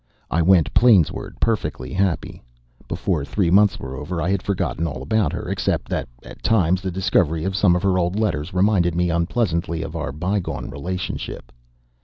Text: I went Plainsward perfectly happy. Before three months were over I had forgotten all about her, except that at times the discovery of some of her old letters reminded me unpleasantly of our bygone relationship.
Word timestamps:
I 0.31 0.41
went 0.41 0.73
Plainsward 0.73 1.39
perfectly 1.39 1.93
happy. 1.93 2.41
Before 2.87 3.23
three 3.23 3.51
months 3.51 3.79
were 3.79 3.95
over 3.95 4.19
I 4.19 4.31
had 4.31 4.41
forgotten 4.41 4.87
all 4.87 5.03
about 5.03 5.31
her, 5.31 5.47
except 5.47 5.89
that 5.89 6.09
at 6.23 6.41
times 6.41 6.81
the 6.81 6.89
discovery 6.89 7.43
of 7.43 7.55
some 7.55 7.75
of 7.75 7.83
her 7.83 7.99
old 7.99 8.15
letters 8.17 8.51
reminded 8.51 8.95
me 8.95 9.11
unpleasantly 9.11 9.83
of 9.83 9.95
our 9.95 10.11
bygone 10.11 10.71
relationship. 10.71 11.51